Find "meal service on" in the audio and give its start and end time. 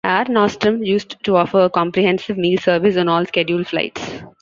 2.35-3.07